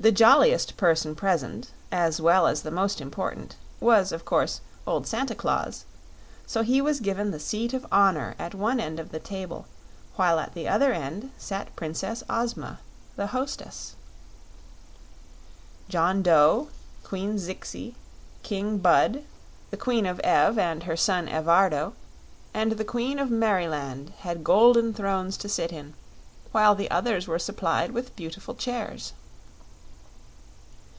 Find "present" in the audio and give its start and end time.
1.14-1.70